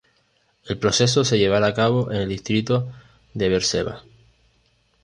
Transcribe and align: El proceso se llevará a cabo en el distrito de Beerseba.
El 0.65 0.79
proceso 0.79 1.23
se 1.23 1.37
llevará 1.37 1.67
a 1.67 1.73
cabo 1.75 2.09
en 2.11 2.21
el 2.21 2.29
distrito 2.29 2.91
de 3.35 3.49
Beerseba. 3.49 4.01